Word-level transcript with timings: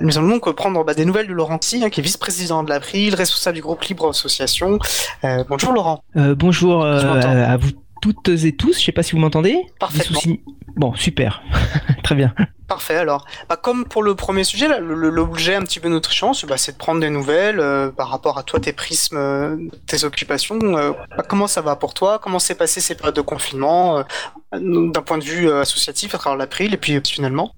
Nous 0.00 0.18
allons 0.18 0.28
donc 0.28 0.50
prendre 0.52 0.84
bah, 0.84 0.94
des 0.94 1.04
nouvelles 1.04 1.26
de 1.26 1.32
Laurent 1.32 1.56
hein, 1.56 1.90
qui 1.90 2.00
est 2.00 2.02
vice-président 2.02 2.62
de 2.62 2.68
l'April, 2.68 3.14
responsable 3.14 3.56
du 3.56 3.62
groupe 3.62 3.82
Libre 3.84 4.08
Association. 4.08 4.78
Euh, 5.24 5.44
bonjour 5.48 5.72
Laurent. 5.72 6.02
Euh, 6.16 6.34
bonjour 6.34 6.84
euh, 6.84 7.00
à 7.00 7.56
vous 7.56 7.70
toutes 8.00 8.28
et 8.28 8.54
tous. 8.54 8.74
Je 8.74 8.80
ne 8.80 8.84
sais 8.84 8.92
pas 8.92 9.02
si 9.02 9.12
vous 9.12 9.18
m'entendez. 9.18 9.56
Parfaitement. 9.80 10.20
Bon, 10.76 10.94
super. 10.94 11.42
Très 12.04 12.14
bien. 12.14 12.32
Parfait. 12.68 12.96
Alors, 12.96 13.26
bah, 13.48 13.56
comme 13.56 13.86
pour 13.86 14.04
le 14.04 14.14
premier 14.14 14.44
sujet, 14.44 14.68
l'objet 14.80 15.56
un 15.56 15.62
petit 15.62 15.80
peu 15.80 15.88
de 15.88 15.94
notre 15.94 16.12
échange, 16.12 16.46
bah, 16.46 16.56
c'est 16.56 16.72
de 16.72 16.76
prendre 16.76 17.00
des 17.00 17.10
nouvelles 17.10 17.60
par 17.96 18.08
rapport 18.08 18.38
à 18.38 18.44
toi, 18.44 18.60
tes 18.60 18.72
prismes, 18.72 19.68
tes 19.86 20.04
occupations. 20.04 20.58
Bah, 20.58 21.24
comment 21.26 21.48
ça 21.48 21.60
va 21.60 21.74
pour 21.74 21.94
toi? 21.94 22.20
Comment 22.22 22.38
s'est 22.38 22.54
passé 22.54 22.80
ces 22.80 22.94
périodes 22.94 23.16
de 23.16 23.20
confinement 23.20 24.04
d'un 24.52 25.02
point 25.02 25.18
de 25.18 25.24
vue 25.24 25.50
associatif 25.50 26.14
à 26.14 26.18
travers 26.18 26.36
l'April 26.36 26.72
et 26.72 26.76
puis 26.76 27.00
finalement? 27.04 27.52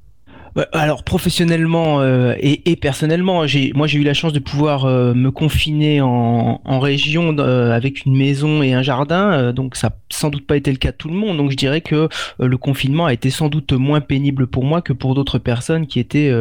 Alors 0.73 1.05
professionnellement 1.05 2.01
euh, 2.01 2.35
et, 2.41 2.77
personnellement, 2.77 3.47
j'ai 3.47 3.73
moi 3.75 3.87
j'ai 3.87 3.99
eu 3.99 4.03
la 4.03 4.15
chance 4.15 4.33
de 4.33 4.39
pouvoir 4.39 4.85
euh, 4.85 5.15
me 5.15 5.31
confiner 5.31 6.01
en, 6.01 6.59
région 6.81 7.37
euh, 7.39 7.73
avec 7.73 8.05
une 8.07 8.17
maison 8.17 8.63
et 8.63 8.73
un 8.73 8.83
jardin, 8.83 9.53
donc 9.53 9.77
ça 9.77 9.91
sans 10.21 10.31
doute 10.31 10.47
pas 10.47 10.57
été 10.57 10.71
le 10.71 10.79
cas 10.79 10.93
de 10.93 10.97
tout 10.97 11.09
le 11.09 11.15
monde. 11.15 11.37
Donc 11.37 11.51
je 11.51 11.57
dirais 11.57 11.81
que 11.81 12.09
le 12.39 12.57
confinement 12.59 13.07
a 13.07 13.13
été 13.13 13.31
sans 13.31 13.49
doute 13.49 13.73
moins 13.73 14.01
pénible 14.01 14.47
pour 14.47 14.65
moi 14.65 14.83
que 14.83 14.93
pour 14.93 15.15
d'autres 15.15 15.39
personnes 15.39 15.87
qui 15.87 15.99
étaient 16.01 16.33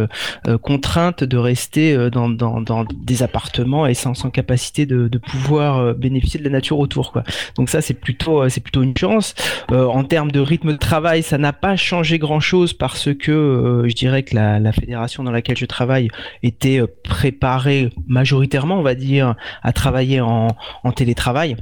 contraintes 0.61 1.23
de 1.23 1.38
rester 1.38 2.09
dans, 2.09 2.85
des 2.93 3.23
appartements 3.23 3.85
et 3.88 3.93
sans, 3.93 4.13
capacité 4.29 4.85
de, 4.85 5.17
pouvoir 5.17 5.93
bénéficier 5.95 6.39
de 6.39 6.45
la 6.45 6.52
nature 6.52 6.79
autour. 6.79 7.11
Quoi. 7.11 7.23
Donc 7.55 7.69
ça 7.69 7.81
c'est 7.81 7.93
plutôt 7.93 8.47
c'est 8.49 8.61
plutôt 8.61 8.83
une 8.83 8.97
chance. 8.97 9.35
en 9.71 10.03
termes 10.03 10.31
de 10.31 10.39
rythme 10.39 10.71
de 10.71 10.77
travail, 10.77 11.23
ça 11.23 11.38
n'a 11.38 11.53
pas 11.53 11.75
changé 11.75 12.19
grand 12.19 12.39
chose 12.39 12.73
parce 12.73 13.13
que 13.13 13.83
je 13.85 13.93
dirais 13.93 14.23
que 14.23 14.35
la, 14.35 14.71
fédération 14.71 15.23
dans 15.23 15.31
laquelle 15.31 15.57
je 15.57 15.66
travaille 15.66 16.09
était 16.43 16.81
euh, 16.81 16.88
préparée 17.03 17.89
majoritairement, 18.07 18.80
on 18.80 18.83
va 18.83 18.95
dire, 18.95 19.35
à 19.63 19.73
travailler 19.73 20.21
en, 20.21 20.49
télétravail. 20.95 21.55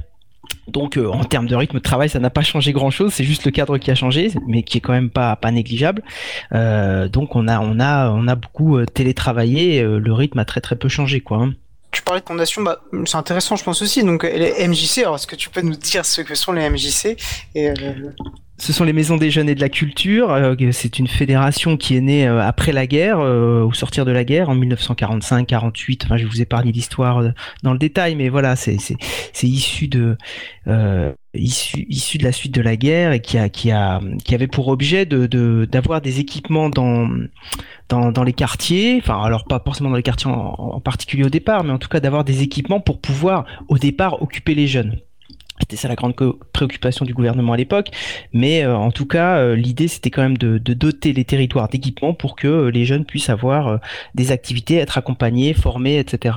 Donc 0.66 0.96
euh, 0.96 1.08
en 1.08 1.24
termes 1.24 1.46
de 1.46 1.56
rythme 1.56 1.76
de 1.78 1.82
travail, 1.82 2.08
ça 2.08 2.18
n'a 2.18 2.30
pas 2.30 2.42
changé 2.42 2.72
grand-chose, 2.72 3.12
c'est 3.12 3.24
juste 3.24 3.44
le 3.44 3.50
cadre 3.50 3.78
qui 3.78 3.90
a 3.90 3.94
changé, 3.94 4.32
mais 4.46 4.62
qui 4.62 4.78
est 4.78 4.80
quand 4.80 4.92
même 4.92 5.10
pas 5.10 5.38
négligeable. 5.50 6.02
Euh, 6.52 7.08
donc 7.08 7.36
on 7.36 7.48
a 7.48 8.34
beaucoup 8.34 8.84
télétravaillé, 8.84 9.82
le 9.82 10.12
rythme 10.12 10.38
a 10.38 10.44
très 10.44 10.60
très 10.60 10.76
peu 10.76 10.88
changé 10.88 11.20
quoi. 11.20 11.38
Hein. 11.38 11.54
Tu 11.90 12.02
parlais 12.02 12.20
de 12.20 12.26
fondation, 12.26 12.62
bah, 12.62 12.80
c'est 13.06 13.16
intéressant 13.16 13.56
je 13.56 13.64
pense 13.64 13.80
aussi. 13.80 14.04
Donc 14.04 14.24
les 14.24 14.68
MJC, 14.68 14.98
alors 14.98 15.16
est-ce 15.16 15.26
que 15.26 15.36
tu 15.36 15.48
peux 15.48 15.62
nous 15.62 15.76
dire 15.76 16.04
ce 16.04 16.20
que 16.20 16.34
sont 16.34 16.52
les 16.52 16.68
MJC 16.68 17.16
ce 18.58 18.72
sont 18.72 18.84
les 18.84 18.92
maisons 18.92 19.16
des 19.16 19.30
jeunes 19.30 19.48
et 19.48 19.54
de 19.54 19.60
la 19.60 19.68
culture. 19.68 20.32
Euh, 20.32 20.54
c'est 20.72 20.98
une 20.98 21.06
fédération 21.06 21.76
qui 21.76 21.96
est 21.96 22.00
née 22.00 22.26
euh, 22.26 22.42
après 22.42 22.72
la 22.72 22.88
guerre, 22.88 23.20
euh, 23.20 23.62
au 23.62 23.72
sortir 23.72 24.04
de 24.04 24.10
la 24.10 24.24
guerre, 24.24 24.48
en 24.48 24.56
1945-48. 24.56 26.04
Enfin, 26.04 26.16
je 26.16 26.26
vous 26.26 26.42
épargne 26.42 26.72
l'histoire 26.72 27.22
dans 27.62 27.72
le 27.72 27.78
détail, 27.78 28.16
mais 28.16 28.28
voilà, 28.28 28.56
c'est 28.56 28.76
issu 29.44 29.86
de 29.86 30.16
la 30.66 32.32
suite 32.32 32.54
de 32.54 32.60
la 32.60 32.76
guerre 32.76 33.12
et 33.12 33.20
qui 33.20 33.70
avait 33.70 34.46
pour 34.48 34.68
objet 34.68 35.06
de 35.06 35.66
d'avoir 35.70 36.00
des 36.00 36.18
équipements 36.18 36.68
dans 36.68 38.24
les 38.24 38.32
quartiers. 38.32 38.98
Enfin, 39.00 39.22
alors 39.22 39.44
pas 39.44 39.62
forcément 39.64 39.90
dans 39.90 39.96
les 39.96 40.02
quartiers 40.02 40.30
en 40.30 40.80
particulier 40.80 41.24
au 41.24 41.30
départ, 41.30 41.62
mais 41.62 41.72
en 41.72 41.78
tout 41.78 41.88
cas 41.88 42.00
d'avoir 42.00 42.24
des 42.24 42.42
équipements 42.42 42.80
pour 42.80 43.00
pouvoir 43.00 43.44
au 43.68 43.78
départ 43.78 44.20
occuper 44.20 44.56
les 44.56 44.66
jeunes. 44.66 44.96
C'était 45.60 45.76
ça 45.76 45.88
la 45.88 45.94
grande 45.94 46.14
préoccupation 46.52 47.04
du 47.04 47.14
gouvernement 47.14 47.52
à 47.52 47.56
l'époque. 47.56 47.88
Mais 48.32 48.64
euh, 48.64 48.76
en 48.76 48.90
tout 48.90 49.06
cas, 49.06 49.38
euh, 49.38 49.56
l'idée, 49.56 49.88
c'était 49.88 50.10
quand 50.10 50.22
même 50.22 50.38
de, 50.38 50.58
doter 50.58 51.12
les 51.12 51.24
territoires 51.24 51.68
d'équipements 51.68 52.14
pour 52.14 52.36
que 52.36 52.46
euh, 52.46 52.70
les 52.70 52.84
jeunes 52.84 53.04
puissent 53.04 53.30
avoir 53.30 53.80
des 54.14 54.30
activités, 54.32 54.76
être 54.76 54.98
accompagnés, 54.98 55.54
formés, 55.54 55.98
etc. 55.98 56.36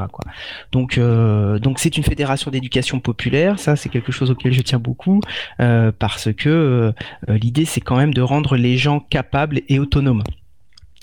Donc, 0.72 1.00
donc 1.00 1.80
c'est 1.80 1.98
une 1.98 2.04
fédération 2.04 2.52
d'éducation 2.52 3.00
populaire. 3.00 3.60
Ça, 3.60 3.76
c'est 3.76 3.90
quelque 3.90 4.12
chose 4.12 4.32
auquel 4.32 4.54
je 4.54 4.62
tiens 4.62 4.80
beaucoup 4.80 5.22
parce 5.58 6.32
que 6.34 6.94
l'idée, 7.28 7.66
c'est 7.66 7.82
quand 7.82 7.98
même 7.98 8.14
de 8.14 8.22
rendre 8.22 8.56
les 8.56 8.78
gens 8.78 9.00
capables 9.00 9.62
et 9.70 9.80
autonomes. 9.80 10.24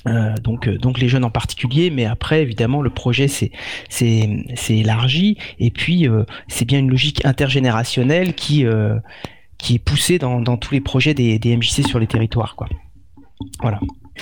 Euh, 0.08 0.34
donc, 0.42 0.68
euh, 0.68 0.78
donc 0.78 0.98
les 0.98 1.08
jeunes 1.08 1.24
en 1.24 1.30
particulier, 1.30 1.90
mais 1.90 2.04
après 2.04 2.42
évidemment 2.42 2.82
le 2.82 2.90
projet 2.90 3.28
c'est 3.28 3.50
élargi 4.68 5.36
et 5.58 5.70
puis 5.70 6.08
euh, 6.08 6.24
c'est 6.48 6.64
bien 6.64 6.78
une 6.78 6.90
logique 6.90 7.24
intergénérationnelle 7.24 8.34
qui 8.34 8.64
est 8.64 9.78
poussée 9.78 10.18
dans, 10.18 10.40
dans 10.40 10.56
tous 10.56 10.72
les 10.72 10.80
projets 10.80 11.14
des, 11.14 11.38
des 11.38 11.56
MJC 11.56 11.86
sur 11.86 11.98
les 11.98 12.06
territoires 12.06 12.56
quoi. 12.56 12.68
Voilà 13.60 13.80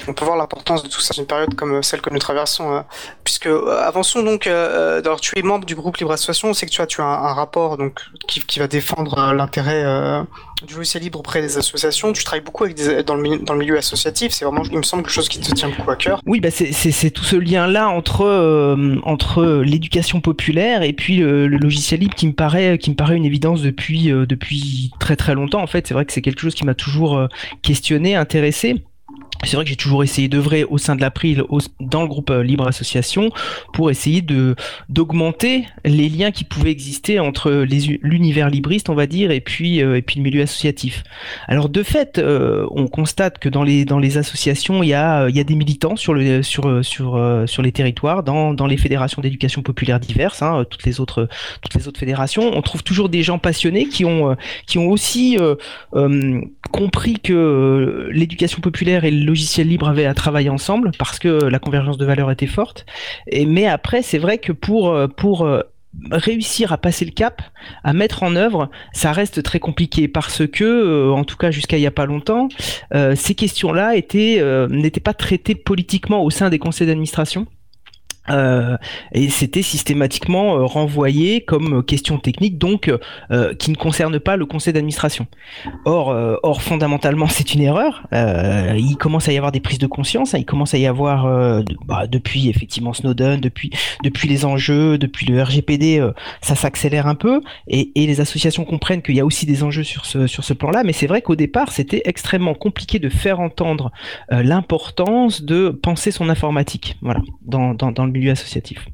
on 0.08 0.12
peut 0.12 0.24
voir 0.24 0.36
l'importance 0.36 0.82
de 0.82 0.88
tout 0.88 1.00
ça 1.00 1.14
dans 1.14 1.22
une 1.22 1.26
période 1.26 1.54
comme 1.54 1.82
celle 1.82 2.00
que 2.00 2.10
nous 2.10 2.18
traversons. 2.18 2.66
Hein. 2.72 2.84
puisque 3.24 3.46
euh, 3.46 3.80
avançons 3.82 4.22
donc. 4.22 4.46
Euh, 4.46 5.00
alors 5.00 5.20
tu 5.20 5.38
es 5.38 5.42
membre 5.42 5.66
du 5.66 5.74
groupe 5.74 5.96
Libre 5.96 6.12
Association. 6.12 6.48
On 6.48 6.54
sait 6.54 6.66
que 6.66 6.70
tu 6.70 6.80
as, 6.80 6.86
tu 6.86 7.00
as 7.00 7.04
un, 7.04 7.34
rapport 7.34 7.76
donc 7.76 8.00
qui, 8.26 8.40
qui 8.40 8.58
va 8.58 8.66
défendre 8.66 9.18
euh, 9.18 9.34
l'intérêt 9.34 9.84
du 10.66 10.74
logiciel 10.74 11.02
libre 11.02 11.18
auprès 11.18 11.42
des 11.42 11.58
associations. 11.58 12.12
Tu 12.12 12.24
travailles 12.24 12.44
beaucoup 12.44 12.64
avec 12.64 12.76
dans, 13.04 13.14
le 13.14 13.22
milieu, 13.22 13.38
dans 13.38 13.52
le 13.52 13.58
milieu 13.58 13.76
associatif. 13.76 14.32
C'est 14.32 14.44
vraiment, 14.44 14.62
il 14.64 14.78
me 14.78 14.82
semble, 14.82 15.02
quelque 15.02 15.12
chose 15.12 15.28
qui 15.28 15.40
te 15.40 15.52
tient 15.52 15.68
beaucoup 15.68 15.90
à 15.90 15.96
cœur. 15.96 16.20
Oui, 16.26 16.40
bah 16.40 16.50
c'est 16.50 17.10
tout 17.10 17.24
ce 17.24 17.36
lien-là 17.36 17.88
entre 17.88 18.76
entre 19.04 19.44
l'éducation 19.62 20.20
populaire 20.20 20.82
et 20.82 20.92
puis 20.92 21.18
le, 21.18 21.46
logiciel 21.48 22.00
libre 22.00 22.14
qui 22.14 22.26
me 22.26 22.32
paraît 22.32 22.78
qui 22.78 22.90
me 22.90 22.96
paraît 22.96 23.16
une 23.16 23.24
évidence 23.24 23.62
depuis 23.62 24.06
depuis 24.06 24.90
très 24.98 25.16
très 25.16 25.34
longtemps. 25.34 25.62
En 25.62 25.66
fait, 25.66 25.86
c'est 25.86 25.94
vrai 25.94 26.04
que 26.04 26.12
c'est 26.12 26.22
quelque 26.22 26.40
chose 26.40 26.54
qui 26.54 26.64
m'a 26.64 26.74
toujours 26.74 27.28
questionné, 27.62 28.16
intéressé 28.16 28.82
c'est 29.46 29.56
vrai 29.56 29.64
que 29.64 29.70
j'ai 29.70 29.76
toujours 29.76 30.02
essayé 30.02 30.28
d'œuvrer 30.28 30.64
au 30.64 30.78
sein 30.78 30.96
de 30.96 31.00
l'April, 31.00 31.42
dans 31.80 32.02
le 32.02 32.08
groupe 32.08 32.30
euh, 32.30 32.42
Libre 32.42 32.66
Association, 32.66 33.30
pour 33.72 33.90
essayer 33.90 34.22
de 34.22 34.56
d'augmenter 34.88 35.66
les 35.84 36.08
liens 36.08 36.30
qui 36.30 36.44
pouvaient 36.44 36.70
exister 36.70 37.20
entre 37.20 37.50
l'univers 37.50 38.50
libriste, 38.50 38.88
on 38.88 38.94
va 38.94 39.06
dire, 39.06 39.30
et 39.30 39.40
puis 39.40 39.82
euh, 39.82 39.96
et 39.96 40.02
puis 40.02 40.16
le 40.16 40.22
milieu 40.22 40.42
associatif. 40.42 41.04
Alors 41.46 41.68
de 41.68 41.82
fait, 41.82 42.18
euh, 42.18 42.66
on 42.70 42.88
constate 42.88 43.38
que 43.38 43.48
dans 43.48 43.62
les 43.62 43.84
dans 43.84 43.98
les 43.98 44.18
associations, 44.18 44.82
il 44.82 44.88
y 44.88 44.94
a 44.94 45.28
il 45.28 45.36
y 45.36 45.40
a 45.40 45.44
des 45.44 45.54
militants 45.54 45.96
sur 45.96 46.14
le 46.14 46.42
sur 46.42 46.84
sur 46.84 47.44
sur 47.46 47.62
les 47.62 47.72
territoires, 47.72 48.22
dans 48.22 48.52
dans 48.54 48.66
les 48.66 48.76
fédérations 48.76 49.22
d'éducation 49.22 49.62
populaire 49.62 50.00
diverses, 50.00 50.42
hein, 50.42 50.64
toutes 50.68 50.84
les 50.84 51.00
autres 51.00 51.28
toutes 51.62 51.74
les 51.74 51.88
autres 51.88 52.00
fédérations, 52.00 52.50
on 52.54 52.62
trouve 52.62 52.82
toujours 52.82 53.08
des 53.08 53.22
gens 53.22 53.38
passionnés 53.38 53.86
qui 53.86 54.04
ont 54.04 54.36
qui 54.66 54.78
ont 54.78 54.88
aussi 54.88 55.38
compris 56.68 57.20
que 57.20 58.08
l'éducation 58.12 58.60
populaire 58.60 59.04
et 59.04 59.10
le 59.10 59.24
logiciel 59.24 59.68
libre 59.68 59.88
avaient 59.88 60.06
à 60.06 60.14
travailler 60.14 60.50
ensemble 60.50 60.90
parce 60.98 61.18
que 61.18 61.28
la 61.28 61.58
convergence 61.58 61.98
de 61.98 62.04
valeurs 62.04 62.30
était 62.30 62.46
forte. 62.46 62.86
Et, 63.26 63.46
mais 63.46 63.66
après, 63.66 64.02
c'est 64.02 64.18
vrai 64.18 64.38
que 64.38 64.52
pour, 64.52 64.90
euh, 64.90 65.08
pour 65.08 65.46
euh, 65.46 65.62
réussir 66.10 66.72
à 66.72 66.78
passer 66.78 67.04
le 67.04 67.10
cap, 67.10 67.42
à 67.84 67.92
mettre 67.92 68.22
en 68.22 68.36
œuvre, 68.36 68.70
ça 68.92 69.12
reste 69.12 69.42
très 69.42 69.58
compliqué 69.58 70.08
parce 70.08 70.46
que, 70.46 70.64
euh, 70.64 71.12
en 71.12 71.24
tout 71.24 71.36
cas 71.36 71.50
jusqu'à 71.50 71.78
il 71.78 71.82
y 71.82 71.86
a 71.86 71.90
pas 71.90 72.06
longtemps, 72.06 72.48
ces 73.14 73.34
questions-là 73.34 73.96
étaient 73.96 74.42
n'étaient 74.68 75.00
pas 75.00 75.14
traitées 75.14 75.54
politiquement 75.54 76.22
au 76.22 76.30
sein 76.30 76.50
des 76.50 76.58
conseils 76.58 76.86
d'administration. 76.86 77.46
Euh, 78.30 78.76
et 79.12 79.28
c'était 79.28 79.62
systématiquement 79.62 80.56
euh, 80.56 80.64
renvoyé 80.64 81.42
comme 81.42 81.82
question 81.84 82.18
technique, 82.18 82.58
donc 82.58 82.90
euh, 83.30 83.54
qui 83.54 83.70
ne 83.70 83.76
concerne 83.76 84.18
pas 84.18 84.36
le 84.36 84.46
conseil 84.46 84.72
d'administration. 84.72 85.26
Or, 85.84 86.08
or 86.42 86.62
fondamentalement, 86.62 87.26
c'est 87.28 87.54
une 87.54 87.62
erreur. 87.62 88.06
il 88.12 88.96
commence 88.98 89.28
à 89.28 89.32
y 89.32 89.36
avoir 89.36 89.52
des 89.52 89.60
prises 89.60 89.78
de 89.78 89.86
conscience. 89.86 90.34
Hein. 90.34 90.38
il 90.38 90.44
commence 90.44 90.74
à 90.74 90.78
y 90.78 90.86
avoir 90.86 91.26
bah, 91.86 92.06
depuis 92.06 92.48
effectivement 92.48 92.92
Snowden, 92.92 93.40
depuis 93.40 93.70
depuis 94.02 94.28
les 94.28 94.44
enjeux, 94.44 94.98
depuis 94.98 95.26
le 95.26 95.42
RGPD, 95.42 96.06
ça 96.40 96.54
s'accélère 96.54 97.06
un 97.06 97.14
peu, 97.14 97.40
et, 97.68 97.92
les 97.96 98.20
associations 98.20 98.64
comprennent 98.64 99.02
qu'il 99.02 99.16
y 99.16 99.20
a 99.20 99.24
aussi 99.24 99.46
des 99.46 99.64
enjeux 99.64 99.82
sur 99.82 100.06
ce 100.06 100.26
sur 100.26 100.44
ce 100.44 100.52
plan-là. 100.52 100.82
Mais 100.84 100.92
c'est 100.92 101.06
vrai 101.06 101.22
qu'au 101.22 101.34
départ, 101.34 101.72
c'était 101.72 102.02
extrêmement 102.04 102.54
compliqué 102.54 102.98
de 102.98 103.08
faire 103.08 103.40
entendre 103.40 103.90
l'importance 104.30 105.42
de 105.42 105.70
penser 105.70 106.10
son 106.10 106.28
informatique. 106.28 106.96
Voilà, 107.02 107.20
dans, 107.42 107.74
dans 107.74 108.06
le 108.06 108.12
associatif. 108.30 108.86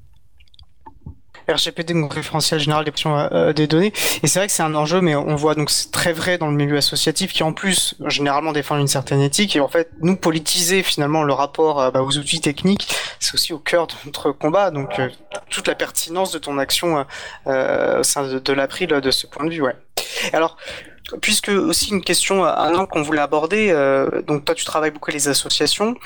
RGPD, 1.49 1.94
donc 1.94 2.14
référentiel 2.14 2.61
général 2.61 2.85
des 2.85 2.93
euh, 3.06 3.52
des 3.52 3.67
données. 3.67 3.93
Et 4.23 4.26
c'est 4.26 4.38
vrai 4.38 4.46
que 4.46 4.52
c'est 4.52 4.62
un 4.62 4.75
enjeu, 4.75 5.00
mais 5.00 5.14
on 5.14 5.35
voit 5.35 5.55
donc 5.55 5.70
c'est 5.70 5.91
très 5.91 6.12
vrai 6.12 6.38
dans 6.38 6.49
le 6.49 6.56
milieu 6.56 6.76
associatif 6.76 7.32
qui 7.32 7.43
en 7.43 7.52
plus 7.52 7.94
généralement 8.06 8.52
défend 8.52 8.79
une 8.79 8.87
certaine 8.88 9.20
éthique. 9.20 9.56
Et 9.56 9.61
en 9.61 9.69
fait, 9.69 9.91
nous 10.00 10.17
politiser 10.17 10.82
finalement 10.82 11.23
le 11.23 11.32
rapport 11.32 11.81
euh, 11.81 11.91
bah, 11.91 12.02
aux 12.02 12.17
outils 12.19 12.41
techniques, 12.41 12.88
c'est 13.19 13.35
aussi 13.35 13.52
au 13.52 13.58
cœur 13.58 13.87
de 13.87 13.94
notre 14.06 14.32
combat. 14.32 14.70
Donc 14.70 14.99
euh, 14.99 15.08
toute 15.50 15.67
la 15.67 15.75
pertinence 15.75 16.32
de 16.32 16.38
ton 16.38 16.58
action 16.58 17.05
au 17.46 18.02
sein 18.02 18.29
de, 18.29 18.52
l'April 18.52 18.88
de 18.88 19.11
ce 19.11 19.26
point 19.26 19.44
de 19.46 19.50
vue, 19.50 19.62
ouais. 19.62 19.76
Alors, 20.32 20.56
puisque 21.20 21.49
aussi 21.49 21.91
une 21.91 22.02
question, 22.02 22.44
un 22.44 22.75
an 22.75 22.87
qu'on 22.87 23.02
voulait 23.02 23.20
aborder, 23.20 23.73
donc 24.26 24.44
toi 24.44 24.55
tu 24.55 24.64
travailles 24.64 24.91
beaucoup 24.91 25.11
les 25.11 25.29
associations, 25.29 25.96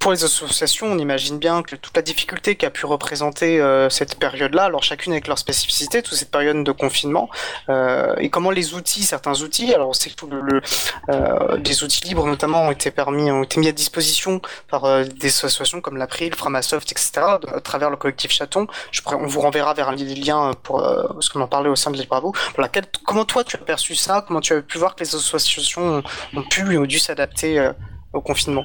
pour 0.00 0.12
les 0.12 0.24
associations, 0.24 0.86
on 0.86 0.98
imagine 0.98 1.38
bien 1.38 1.62
que 1.62 1.76
toute 1.76 1.96
la 1.96 2.02
difficulté 2.02 2.54
qu'a 2.54 2.70
pu 2.70 2.86
représenter 2.86 3.60
euh, 3.60 3.90
cette 3.90 4.18
période-là, 4.18 4.64
alors 4.64 4.82
chacune 4.82 5.12
avec 5.12 5.26
leur 5.26 5.38
spécificité, 5.38 6.00
toute 6.02 6.16
cette 6.16 6.30
période 6.30 6.62
de 6.62 6.72
confinement, 6.72 7.28
euh, 7.68 8.14
et 8.18 8.30
comment 8.30 8.50
les 8.50 8.74
outils, 8.74 9.02
certains 9.02 9.42
outils, 9.42 9.74
alors 9.74 9.88
on 9.88 9.92
sait 9.92 10.10
que 10.10 10.14
tout 10.14 10.28
le, 10.28 10.62
euh, 11.10 11.58
des 11.58 11.82
outils 11.82 12.04
libres 12.04 12.26
notamment 12.26 12.62
ont 12.62 12.70
été 12.70 12.90
permis, 12.90 13.30
ont 13.30 13.42
été 13.42 13.60
mis 13.60 13.68
à 13.68 13.72
disposition 13.72 14.40
par 14.68 15.04
des 15.04 15.26
associations 15.26 15.80
comme 15.80 15.96
l'April, 15.96 16.34
Framasoft, 16.34 16.92
etc. 16.92 17.10
à 17.52 17.60
travers 17.60 17.90
le 17.90 17.96
collectif 17.96 18.30
Chaton. 18.30 18.66
On 19.06 19.26
vous 19.26 19.40
renverra 19.40 19.74
vers 19.74 19.92
les 19.92 20.14
liens 20.14 20.52
pour 20.62 20.88
ce 21.20 21.30
qu'on 21.30 21.40
en 21.40 21.48
parlait 21.48 21.68
au 21.68 21.76
sein 21.76 21.90
de 21.90 21.96
l'île 21.96 22.06
Bravo. 22.06 22.32
Voilà, 22.54 22.70
comment 23.04 23.24
toi 23.24 23.42
tu 23.42 23.56
as 23.56 23.58
perçu 23.58 23.94
ça? 23.94 24.24
Comment 24.26 24.40
tu 24.40 24.54
as 24.54 24.62
pu 24.62 24.78
voir 24.78 24.94
que 24.94 25.02
les 25.02 25.14
associations 25.14 25.98
ont, 25.98 26.02
ont 26.38 26.42
pu 26.42 26.74
et 26.74 26.78
ont 26.78 26.86
dû 26.86 26.98
s'adapter 26.98 27.70
au 28.12 28.20
confinement? 28.20 28.64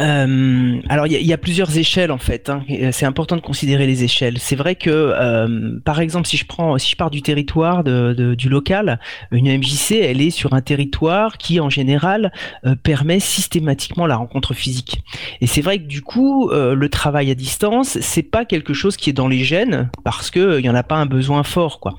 euh, 0.00 0.80
alors 0.88 1.06
il 1.06 1.12
y, 1.12 1.24
y, 1.24 1.32
a 1.32 1.38
plusieurs 1.38 1.76
échelles 1.78 2.10
en 2.10 2.18
fait. 2.18 2.50
Hein. 2.50 2.62
C'est 2.90 3.06
important 3.06 3.36
de 3.36 3.40
considérer 3.40 3.86
les 3.86 4.02
échelles. 4.02 4.38
C'est 4.38 4.56
vrai 4.56 4.74
que 4.74 4.90
euh, 4.90 5.78
par 5.84 6.00
exemple 6.00 6.26
si 6.26 6.36
je 6.36 6.46
prends, 6.46 6.78
si 6.78 6.90
je 6.90 6.96
pars 6.96 7.10
du 7.10 7.22
territoire 7.22 7.84
de, 7.84 8.12
de, 8.12 8.34
du 8.34 8.48
local, 8.48 8.98
une 9.30 9.46
MJC 9.56 9.92
elle 9.92 10.20
est 10.20 10.30
sur 10.30 10.54
un 10.54 10.62
territoire 10.62 11.38
qui 11.38 11.60
en 11.60 11.70
général 11.70 12.32
euh, 12.66 12.74
permet 12.74 13.20
systématiquement 13.20 14.06
la 14.06 14.16
rencontre 14.16 14.52
physique. 14.52 15.02
Et 15.40 15.46
c'est 15.46 15.60
vrai 15.60 15.78
que 15.78 15.86
du 15.86 16.02
coup 16.02 16.50
euh, 16.50 16.74
le 16.74 16.88
travail 16.88 17.30
à 17.30 17.34
distance 17.34 17.98
c'est 18.00 18.22
pas 18.22 18.44
quelque 18.44 18.74
chose 18.74 18.96
qui 18.96 19.10
est 19.10 19.14
dans 19.14 19.28
les 19.28 19.44
gènes 19.44 19.90
parce 20.02 20.30
que 20.30 20.58
il 20.58 20.64
y 20.64 20.70
en 20.70 20.74
a 20.74 20.82
pas 20.82 20.96
un 20.96 21.06
besoin 21.06 21.44
fort 21.44 21.78
quoi. 21.78 21.94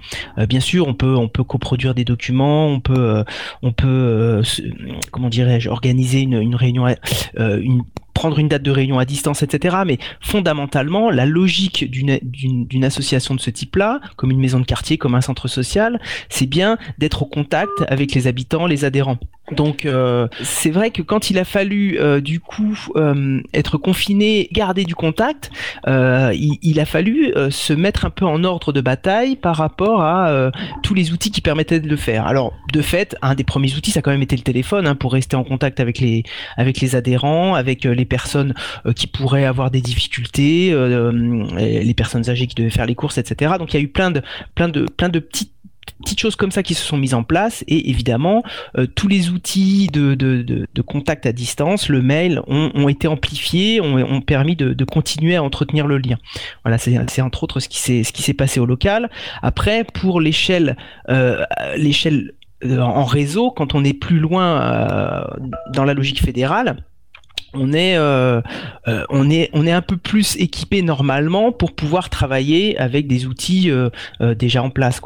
bien 0.49 0.59
sûr 0.59 0.87
on 0.87 0.93
peut 0.93 1.15
on 1.15 1.29
peut 1.29 1.43
coproduire 1.43 1.95
des 1.95 2.03
documents, 2.03 2.67
on 2.67 2.81
peut 2.81 3.23
on 3.61 3.71
peut 3.71 4.41
comment 5.11 5.29
dirais-je 5.29 5.69
organiser 5.69 6.21
une, 6.21 6.41
une 6.41 6.55
réunion 6.55 6.85
une 7.37 7.84
une 8.31 8.47
date 8.47 8.63
de 8.63 8.71
réunion 8.71 8.99
à 8.99 9.05
distance, 9.05 9.43
etc. 9.43 9.77
Mais 9.85 9.97
fondamentalement, 10.21 11.09
la 11.09 11.25
logique 11.25 11.89
d'une 11.89 12.83
association 12.83 13.35
de 13.35 13.39
ce 13.39 13.49
type-là, 13.49 13.99
comme 14.15 14.31
une 14.31 14.39
maison 14.39 14.59
de 14.59 14.65
quartier, 14.65 14.97
comme 14.97 15.15
un 15.15 15.21
centre 15.21 15.47
social, 15.47 15.99
c'est 16.29 16.47
bien 16.47 16.77
d'être 16.97 17.23
au 17.23 17.25
contact 17.25 17.71
avec 17.87 18.13
les 18.13 18.27
habitants, 18.27 18.65
les 18.67 18.85
adhérents. 18.85 19.17
Donc 19.51 19.85
euh, 19.85 20.27
c'est 20.41 20.71
vrai 20.71 20.89
que 20.89 21.01
quand 21.01 21.29
il 21.29 21.37
a 21.37 21.45
fallu 21.45 21.99
euh, 21.99 22.19
du 22.19 22.39
coup 22.39 22.77
euh, 22.95 23.41
être 23.53 23.77
confiné, 23.77 24.49
garder 24.51 24.85
du 24.85 24.95
contact, 24.95 25.51
il, 25.87 26.57
il, 26.61 26.79
a 26.79 26.85
fallu 26.85 27.33
se 27.49 27.73
mettre 27.73 28.05
un 28.05 28.09
peu 28.09 28.25
en 28.25 28.43
ordre 28.43 28.73
de 28.73 28.81
bataille 28.81 29.35
par 29.35 29.55
rapport 29.55 30.01
à 30.01 30.51
tous 30.83 30.93
les 30.93 31.11
outils 31.11 31.31
qui 31.31 31.41
permettaient 31.41 31.79
de 31.79 31.87
le 31.87 31.95
faire. 31.95 32.25
Alors 32.25 32.53
de 32.73 32.81
fait, 32.81 33.15
un 33.21 33.35
des 33.35 33.43
premiers 33.43 33.73
outils, 33.75 33.91
ça 33.91 33.99
a 33.99 34.01
quand 34.01 34.11
même 34.11 34.21
été 34.21 34.35
le 34.35 34.41
téléphone 34.41 34.87
hein, 34.87 34.95
pour 34.95 35.13
rester 35.13 35.35
en 35.35 35.43
contact 35.43 35.79
avec 35.79 35.99
les 35.99 36.23
avec 36.57 36.81
les 36.81 36.95
adhérents, 36.95 37.53
avec 37.53 37.83
les 37.83 38.05
personnes 38.05 38.53
qui 38.95 39.07
pourraient 39.07 39.45
avoir 39.45 39.71
des 39.71 39.81
difficultés, 39.81 40.75
les 41.57 41.93
personnes 41.93 42.29
âgées 42.29 42.47
qui 42.47 42.55
devaient 42.55 42.69
faire 42.69 42.85
les 42.85 42.95
courses, 42.95 43.17
etc. 43.17 43.53
Donc 43.59 43.73
il 43.73 43.77
y 43.77 43.79
a 43.79 43.83
eu 43.83 43.89
plein 43.89 44.11
de 44.11 44.21
plein 44.55 44.69
de 44.69 44.85
plein 44.85 45.09
de 45.09 45.19
petites 45.19 45.54
petites 46.03 46.19
choses 46.19 46.35
comme 46.35 46.51
ça 46.51 46.63
qui 46.63 46.73
se 46.73 46.83
sont 46.83 46.97
mises 46.97 47.13
en 47.13 47.23
place 47.23 47.63
et 47.67 47.89
évidemment 47.89 48.43
euh, 48.77 48.85
tous 48.85 49.07
les 49.07 49.29
outils 49.29 49.87
de, 49.87 50.15
de, 50.15 50.41
de, 50.41 50.67
de, 50.73 50.81
contact 50.81 51.25
à 51.25 51.31
distance, 51.31 51.89
le 51.89 52.01
mail 52.01 52.41
ont, 52.47 52.71
ont 52.73 52.89
été 52.89 53.07
amplifiés, 53.07 53.81
ont, 53.81 53.95
ont 53.95 54.21
permis 54.21 54.55
de, 54.55 54.85
continuer 54.85 55.35
à 55.35 55.43
entretenir 55.43 55.87
le 55.87 55.97
lien. 55.97 56.17
Voilà, 56.63 56.77
c'est 56.77 57.21
entre 57.21 57.43
autres 57.43 57.59
ce 57.59 57.69
qui 57.69 57.79
s'est 58.21 58.33
passé 58.33 58.59
au 58.59 58.65
local. 58.65 59.09
Après, 59.41 59.83
pour 59.83 60.21
l'échelle 60.21 60.77
euh, 61.09 61.43
l'échelle 61.77 62.33
euh, 62.63 62.79
en 62.79 63.03
réseau, 63.03 63.51
quand 63.51 63.75
on 63.75 63.83
est 63.83 63.93
plus 63.93 64.19
loin 64.19 64.61
euh, 64.61 65.23
dans 65.71 65.83
la 65.83 65.93
logique 65.93 66.21
fédérale, 66.21 66.77
on 67.55 67.73
est, 67.73 67.97
euh, 67.97 68.41
euh, 68.87 69.05
on 69.09 69.29
est, 69.29 69.71
un 69.71 69.81
peu 69.81 69.97
plus 69.97 70.37
équipé 70.37 70.81
normalement 70.81 71.51
pour 71.51 71.73
pouvoir 71.73 72.09
travailler 72.09 72.77
avec 72.77 73.07
des 73.07 73.25
outils 73.25 73.69
euh, 73.71 73.89
déjà 74.35 74.63
en 74.63 74.69
place. 74.69 75.01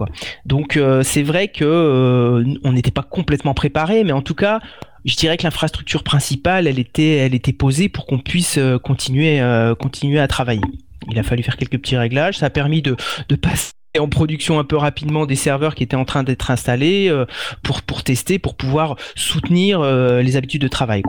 Donc 0.45 0.79
c'est 1.03 1.23
vrai 1.23 1.47
que 1.47 2.43
on 2.63 2.71
n'était 2.71 2.91
pas 2.91 3.03
complètement 3.03 3.53
préparé, 3.53 4.03
mais 4.03 4.11
en 4.11 4.21
tout 4.21 4.35
cas, 4.35 4.59
je 5.05 5.15
dirais 5.15 5.37
que 5.37 5.43
l'infrastructure 5.43 6.03
principale, 6.03 6.67
elle 6.67 6.79
était, 6.79 7.17
elle 7.17 7.33
était 7.33 7.53
posée 7.53 7.89
pour 7.89 8.05
qu'on 8.05 8.19
puisse 8.19 8.59
continuer, 8.83 9.39
à 9.39 10.27
travailler. 10.27 10.61
Il 11.09 11.17
a 11.17 11.23
fallu 11.23 11.43
faire 11.43 11.57
quelques 11.57 11.79
petits 11.79 11.97
réglages. 11.97 12.37
Ça 12.37 12.47
a 12.47 12.49
permis 12.49 12.81
de, 12.81 12.95
passer 13.41 13.71
en 13.97 14.07
production 14.07 14.59
un 14.59 14.63
peu 14.63 14.77
rapidement 14.77 15.25
des 15.25 15.35
serveurs 15.35 15.73
qui 15.73 15.83
étaient 15.83 15.95
en 15.95 16.05
train 16.05 16.23
d'être 16.23 16.51
installés 16.51 17.11
pour 17.63 18.03
tester, 18.03 18.37
pour 18.37 18.55
pouvoir 18.55 18.97
soutenir 19.15 19.81
les 19.81 20.35
habitudes 20.37 20.61
de 20.61 20.67
travail. 20.67 21.01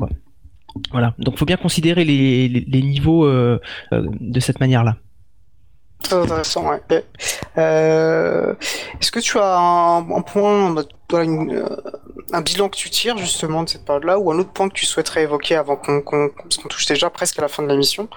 Voilà, 0.93 1.15
donc 1.19 1.39
faut 1.39 1.45
bien 1.45 1.57
considérer 1.57 2.05
les, 2.05 2.49
les, 2.49 2.83
niveaux 2.83 3.25
euh, 3.25 3.61
euh, 3.93 4.07
de 4.21 4.41
cette 4.41 4.61
manière-là. 4.61 4.97
Très 6.03 6.17
intéressant. 6.17 6.71
Euh, 7.59 8.55
est-ce 9.01 9.11
que 9.11 9.21
tu 9.21 9.39
as 9.39 9.57
un, 9.59 10.23
point, 10.23 10.75
un 12.33 12.41
bilan 12.41 12.69
que 12.69 12.77
tu 12.77 12.89
tires 12.91 13.19
justement 13.19 13.65
de 13.65 13.69
cette 13.69 13.85
période-là, 13.85 14.19
ou 14.19 14.31
un 14.31 14.39
autre 14.39 14.53
point 14.53 14.69
que 14.69 14.75
tu 14.75 14.87
souhaiterais 14.87 15.25
évoquer 15.25 15.57
avant 15.57 15.77
qu'on 15.77 16.31
touche 16.69 16.87
déjà 16.87 17.11
presque 17.11 17.39
à 17.39 17.43
la 17.43 17.49
fin 17.49 17.63
de 17.63 17.69
la 17.69 17.77
mission 17.77 18.09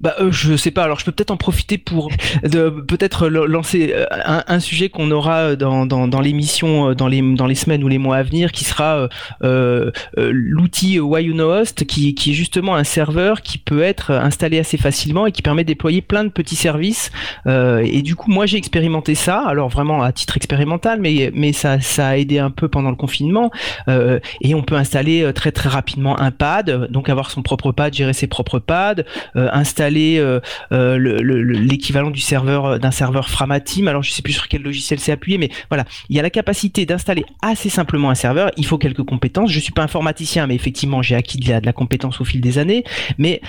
bah, 0.00 0.14
euh, 0.18 0.32
je 0.32 0.56
sais 0.56 0.70
pas. 0.70 0.84
Alors, 0.84 0.98
je 0.98 1.04
peux 1.04 1.12
peut-être 1.12 1.30
en 1.30 1.36
profiter 1.36 1.76
pour 1.76 2.10
peut-être 2.42 3.28
lancer 3.28 3.92
euh, 3.94 4.06
un, 4.24 4.42
un 4.46 4.60
sujet 4.60 4.88
qu'on 4.88 5.10
aura 5.10 5.56
dans, 5.56 5.84
dans, 5.84 6.08
dans 6.08 6.20
l'émission 6.20 6.90
euh, 6.90 6.94
dans 6.94 7.06
les 7.06 7.20
dans 7.20 7.46
les 7.46 7.54
semaines 7.54 7.84
ou 7.84 7.88
les 7.88 7.98
mois 7.98 8.16
à 8.16 8.22
venir, 8.22 8.50
qui 8.52 8.64
sera 8.64 9.08
euh, 9.42 9.90
l'outil 10.16 10.98
Host, 10.98 11.84
qui, 11.84 12.14
qui 12.14 12.30
est 12.30 12.34
justement 12.34 12.74
un 12.76 12.84
serveur 12.84 13.42
qui 13.42 13.58
peut 13.58 13.82
être 13.82 14.10
installé 14.10 14.58
assez 14.58 14.78
facilement 14.78 15.26
et 15.26 15.32
qui 15.32 15.42
permet 15.42 15.64
de 15.64 15.68
déployer 15.68 16.00
plein 16.00 16.24
de 16.24 16.30
petits 16.30 16.56
services. 16.56 17.10
Euh, 17.46 17.82
et 17.84 18.02
du 18.02 18.16
coup, 18.16 18.30
moi, 18.30 18.46
j'ai 18.46 18.56
expérimenté 18.56 19.14
ça. 19.14 19.40
Alors 19.40 19.68
vraiment 19.68 20.02
à 20.02 20.12
titre 20.12 20.36
expérimental, 20.36 21.00
mais 21.00 21.30
mais 21.34 21.52
ça 21.52 21.80
ça 21.80 22.08
a 22.08 22.16
aidé 22.16 22.38
un 22.38 22.50
peu 22.50 22.68
pendant 22.68 22.90
le 22.90 22.96
confinement. 22.96 23.50
et 23.86 24.54
on 24.54 24.62
peut 24.62 24.76
installer 24.76 25.30
très 25.34 25.52
très 25.52 25.68
rapidement 25.68 26.18
un 26.18 26.30
pad, 26.30 26.90
donc 26.90 27.08
avoir 27.08 27.30
son 27.30 27.42
propre 27.42 27.72
pad, 27.72 27.92
gérer 27.94 28.12
ses 28.14 28.26
propres 28.26 28.58
pads, 28.58 29.02
installer 29.34 29.89
euh, 29.98 30.40
euh, 30.72 30.98
l'équivalent 30.98 32.10
du 32.10 32.20
serveur 32.20 32.66
euh, 32.66 32.78
d'un 32.78 32.90
serveur 32.90 33.28
Framateam. 33.28 33.88
Alors 33.88 34.02
je 34.02 34.10
sais 34.10 34.22
plus 34.22 34.32
sur 34.32 34.48
quel 34.48 34.62
logiciel 34.62 35.00
c'est 35.00 35.12
appuyé, 35.12 35.38
mais 35.38 35.50
voilà, 35.68 35.84
il 36.08 36.16
y 36.16 36.18
a 36.18 36.22
la 36.22 36.30
capacité 36.30 36.86
d'installer 36.86 37.24
assez 37.42 37.68
simplement 37.68 38.10
un 38.10 38.14
serveur. 38.14 38.50
Il 38.56 38.66
faut 38.66 38.78
quelques 38.78 39.04
compétences. 39.04 39.50
Je 39.50 39.60
suis 39.60 39.72
pas 39.72 39.82
informaticien, 39.82 40.46
mais 40.46 40.54
effectivement 40.54 41.02
j'ai 41.02 41.14
acquis 41.14 41.38
de 41.38 41.50
la, 41.64 41.72
compétence 41.72 42.20
au 42.20 42.24
fil 42.24 42.40
des 42.40 42.58
années. 42.58 42.84
Mais 43.18 43.40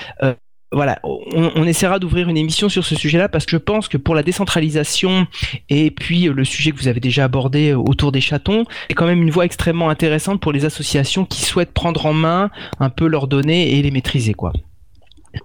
voilà, 0.73 0.99
on, 1.03 1.51
on 1.55 1.65
essaiera 1.65 1.99
d'ouvrir 1.99 2.29
une 2.29 2.37
émission 2.37 2.69
sur 2.69 2.85
ce 2.85 2.95
sujet-là 2.95 3.27
parce 3.27 3.45
que 3.45 3.51
je 3.51 3.57
pense 3.57 3.89
que 3.89 3.97
pour 3.97 4.15
la 4.15 4.23
décentralisation 4.23 5.27
et 5.69 5.91
puis 5.91 6.23
le 6.23 6.45
sujet 6.45 6.71
que 6.71 6.77
vous 6.77 6.87
avez 6.87 7.01
déjà 7.01 7.25
abordé 7.25 7.73
autour 7.73 8.13
des 8.13 8.21
chatons, 8.21 8.63
c'est 8.87 8.93
quand 8.93 9.05
même 9.05 9.21
une 9.21 9.31
voie 9.31 9.43
extrêmement 9.43 9.89
intéressante 9.89 10.39
pour 10.39 10.53
les 10.53 10.63
associations 10.63 11.25
qui 11.25 11.41
souhaitent 11.41 11.73
prendre 11.73 12.05
en 12.05 12.13
main 12.13 12.51
un 12.79 12.89
peu 12.89 13.07
leurs 13.07 13.27
données 13.27 13.77
et 13.77 13.81
les 13.81 13.91
maîtriser, 13.91 14.33
quoi. 14.33 14.53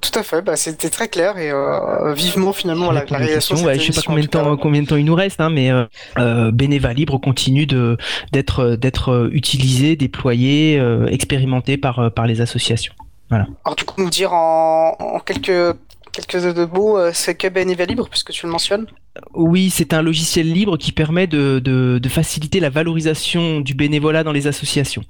Tout 0.01 0.19
à 0.19 0.25
fait, 0.25 0.43
bah, 0.43 0.57
c'était 0.57 0.91
très 0.91 1.09
clair 1.09 1.39
et 1.39 1.51
euh, 1.51 2.13
vivement 2.13 2.53
finalement 2.53 2.91
la, 2.91 3.05
la 3.09 3.19
réalisation. 3.19 3.57
Ouais, 3.65 3.79
je 3.79 3.93
sais 3.93 4.01
pas 4.01 4.05
combien 4.05 4.25
de 4.25 4.29
temps, 4.29 4.57
combien 4.57 4.83
de 4.83 4.89
temps 4.89 4.97
il 4.97 5.05
nous 5.05 5.15
reste, 5.15 5.41
hein, 5.41 5.49
mais 5.49 5.71
euh, 5.71 5.85
euh, 6.19 6.51
Beneva 6.51 6.93
Libre 6.93 7.19
continue 7.19 7.67
de 7.67 7.97
d'être 8.33 8.75
d'être 8.75 9.31
utilisé, 9.33 9.95
déployé, 9.95 10.79
euh, 10.81 11.07
expérimenté 11.07 11.77
par 11.77 12.11
par 12.13 12.27
les 12.27 12.41
associations. 12.41 12.95
Voilà. 13.31 13.47
Alors 13.65 13.77
du 13.77 13.85
coup, 13.85 14.03
nous 14.03 14.11
dire 14.11 14.33
en, 14.33 14.97
en 14.99 15.21
quelques 15.21 15.77
quelques 16.13 16.45
mots, 16.73 16.99
c'est 17.13 17.37
que 17.37 17.47
Beneva 17.49 17.85
Libre 17.85 18.09
puisque 18.09 18.33
tu 18.33 18.47
le 18.47 18.53
mentionnes. 18.53 18.87
Oui, 19.35 19.71
c'est 19.71 19.93
un 19.93 20.03
logiciel 20.03 20.53
libre 20.53 20.77
qui 20.77 20.93
permet 20.93 21.27
de, 21.27 22.01
faciliter 22.09 22.61
la 22.61 22.71
valorisation 22.71 23.61
du 23.61 23.75
bénévolat 23.75 24.25
dans 24.25 24.33
les 24.33 24.47
associations. 24.47 25.03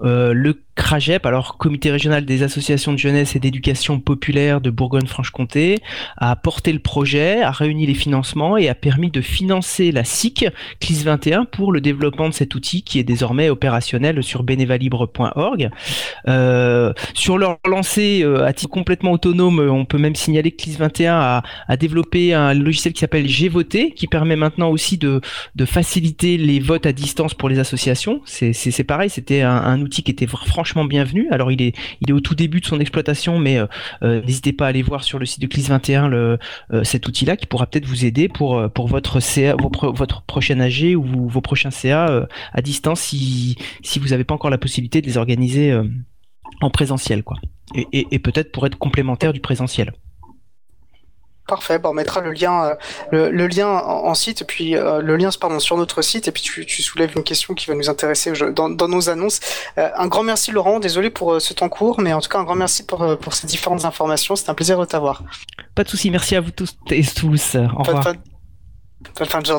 Euh, 0.00 0.32
le 0.32 0.62
CRAGEP, 0.74 1.26
alors 1.26 1.56
Comité 1.56 1.90
régional 1.90 2.24
des 2.24 2.42
associations 2.42 2.92
de 2.92 2.98
jeunesse 2.98 3.34
et 3.34 3.40
d'éducation 3.40 3.98
populaire 3.98 4.60
de 4.60 4.70
Bourgogne-Franche-Comté, 4.70 5.78
a 6.16 6.36
porté 6.36 6.72
le 6.72 6.78
projet, 6.78 7.42
a 7.42 7.50
réuni 7.50 7.86
les 7.86 7.94
financements 7.94 8.56
et 8.56 8.68
a 8.68 8.74
permis 8.74 9.10
de 9.10 9.20
financer 9.20 9.90
la 9.90 10.04
SIC 10.04 10.46
CLIS 10.80 11.02
21 11.04 11.46
pour 11.46 11.72
le 11.72 11.80
développement 11.80 12.28
de 12.28 12.34
cet 12.34 12.54
outil 12.54 12.82
qui 12.82 12.98
est 12.98 13.04
désormais 13.04 13.48
opérationnel 13.48 14.22
sur 14.22 14.42
bénévalibre.org. 14.42 15.70
Euh, 16.28 16.92
sur 17.14 17.38
leur 17.38 17.58
lancée 17.66 18.20
euh, 18.22 18.46
à 18.46 18.52
titre 18.52 18.70
complètement 18.70 19.12
autonome, 19.12 19.60
on 19.60 19.84
peut 19.84 19.98
même 19.98 20.14
signaler 20.14 20.52
que 20.52 20.62
CLIS 20.62 20.76
21 20.76 21.14
a, 21.14 21.42
a 21.68 21.76
développé 21.76 22.34
un 22.34 22.54
logiciel 22.54 22.92
qui 22.92 23.00
s'appelle 23.00 23.28
G 23.28 23.45
voté, 23.48 23.92
qui 23.92 24.06
permet 24.06 24.36
maintenant 24.36 24.70
aussi 24.70 24.98
de, 24.98 25.20
faciliter 25.64 26.36
les 26.36 26.60
votes 26.60 26.86
à 26.86 26.92
distance 26.92 27.34
pour 27.34 27.48
les 27.48 27.58
associations. 27.58 28.20
C'est 28.24 28.84
pareil, 28.84 29.10
c'était 29.10 29.42
un, 29.42 29.80
outil 29.80 30.02
qui 30.02 30.10
était 30.10 30.26
franchement 30.26 30.84
bienvenu. 30.84 31.28
Alors 31.30 31.52
il 31.52 31.60
est, 31.62 31.74
il 32.00 32.10
est 32.10 32.12
au 32.12 32.20
tout 32.20 32.34
début 32.34 32.60
de 32.60 32.66
son 32.66 32.80
exploitation, 32.80 33.38
mais 33.38 33.58
euh, 33.58 33.66
euh, 34.02 34.22
n'hésitez 34.22 34.52
pas 34.52 34.66
à 34.66 34.68
aller 34.68 34.82
voir 34.82 35.04
sur 35.04 35.18
le 35.18 35.26
site 35.26 35.40
de 35.40 35.46
CLIS 35.46 35.68
21 35.68 36.08
le, 36.08 36.38
euh, 36.72 36.84
cet 36.84 37.06
outil-là 37.06 37.36
qui 37.36 37.46
pourra 37.46 37.66
peut-être 37.66 37.86
vous 37.86 38.04
aider 38.04 38.28
pour, 38.28 38.70
pour 38.72 38.86
votre 38.88 39.20
CA, 39.20 39.56
votre 39.56 40.22
prochain 40.22 40.60
AG 40.60 40.94
ou 40.96 41.28
vos 41.28 41.40
prochains 41.40 41.70
CA 41.70 42.26
à 42.52 42.62
distance 42.62 43.00
si, 43.00 43.56
si 43.82 43.98
vous 43.98 44.08
n'avez 44.08 44.24
pas 44.24 44.34
encore 44.34 44.50
la 44.50 44.58
possibilité 44.58 45.00
de 45.00 45.06
les 45.06 45.16
organiser 45.16 45.78
en 46.60 46.70
présentiel, 46.70 47.22
quoi. 47.22 47.36
Et, 47.92 48.18
peut-être 48.18 48.52
pour 48.52 48.66
être 48.66 48.78
complémentaire 48.78 49.32
du 49.32 49.40
présentiel. 49.40 49.92
Parfait, 51.46 51.80
on 51.84 51.92
mettra 51.92 52.20
le 52.20 52.32
lien, 52.32 52.76
euh, 53.12 53.30
le, 53.30 53.46
lien 53.46 53.68
en, 53.68 54.14
site, 54.14 54.44
puis 54.48 54.74
euh, 54.74 55.00
le 55.00 55.16
lien 55.16 55.30
pardon, 55.40 55.60
sur 55.60 55.76
notre 55.76 56.02
site, 56.02 56.26
et 56.26 56.32
puis 56.32 56.42
tu, 56.42 56.82
soulèves 56.82 57.12
une 57.14 57.22
question 57.22 57.54
qui 57.54 57.66
va 57.66 57.74
nous 57.74 57.88
intéresser 57.88 58.32
dans, 58.52 58.68
nos 58.68 59.08
annonces. 59.08 59.38
Euh, 59.78 59.88
un 59.96 60.08
grand 60.08 60.24
merci 60.24 60.50
Laurent, 60.50 60.80
désolé 60.80 61.08
pour 61.08 61.40
ce 61.40 61.54
temps 61.54 61.68
court, 61.68 62.00
mais 62.00 62.12
en 62.12 62.20
tout 62.20 62.28
cas 62.28 62.38
un 62.38 62.44
grand 62.44 62.56
merci 62.56 62.84
pour, 62.84 63.16
pour 63.18 63.34
ces 63.34 63.46
différentes 63.46 63.84
informations, 63.84 64.34
c'est 64.34 64.50
un 64.50 64.54
plaisir 64.54 64.80
de 64.80 64.84
t'avoir. 64.86 65.22
Pas 65.76 65.84
de 65.84 65.88
souci, 65.88 66.10
merci 66.10 66.34
à 66.34 66.40
vous 66.40 66.50
tous 66.50 66.76
et 66.90 67.04
tous. 67.04 67.54
Au 67.54 67.82
revoir. 67.82 68.14
Bonne 69.18 69.28
fin 69.28 69.40
de 69.40 69.46
journée. 69.46 69.54